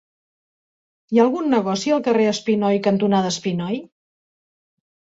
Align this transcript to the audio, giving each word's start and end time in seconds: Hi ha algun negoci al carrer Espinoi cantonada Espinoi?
Hi 1.15 1.21
ha 1.21 1.25
algun 1.25 1.53
negoci 1.55 1.93
al 1.99 2.03
carrer 2.09 2.27
Espinoi 2.33 2.83
cantonada 2.89 3.35
Espinoi? 3.37 3.81